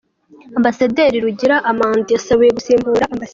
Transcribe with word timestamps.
Ambasaderi 0.57 1.23
Rugira 1.25 1.55
Amandin 1.71 2.15
wasabiwe 2.15 2.51
gusimbura 2.57 3.03
Amb. 3.13 3.21